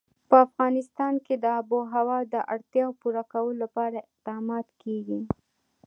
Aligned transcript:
په 0.29 0.35
افغانستان 0.47 1.13
کې 1.25 1.35
د 1.43 1.45
آب 1.59 1.67
وهوا 1.77 2.19
د 2.33 2.35
اړتیاوو 2.53 2.97
پوره 3.01 3.23
کولو 3.31 3.55
لپاره 3.63 4.05
اقدامات 4.09 4.67
کېږي. 4.83 5.21